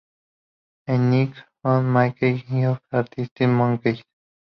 [0.87, 4.03] Y Nick O'Malley de Arctic Monkeys.